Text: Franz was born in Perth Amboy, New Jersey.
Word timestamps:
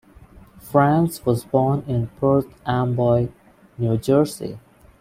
Franz 0.59 1.23
was 1.27 1.45
born 1.45 1.83
in 1.87 2.07
Perth 2.19 2.47
Amboy, 2.65 3.29
New 3.77 3.97
Jersey. 3.97 4.57